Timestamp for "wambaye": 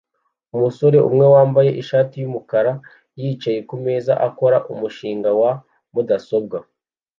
1.33-1.71